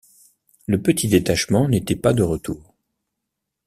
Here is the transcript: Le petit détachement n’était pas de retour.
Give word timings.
Le 0.65 0.81
petit 0.81 1.07
détachement 1.07 1.67
n’était 1.69 1.95
pas 1.95 2.13
de 2.13 2.23
retour. 2.23 2.73